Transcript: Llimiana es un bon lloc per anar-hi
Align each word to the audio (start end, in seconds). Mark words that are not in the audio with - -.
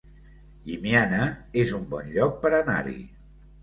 Llimiana 0.69 1.21
es 1.67 1.77
un 1.83 1.87
bon 1.95 2.13
lloc 2.19 2.37
per 2.45 2.57
anar-hi 2.65 3.01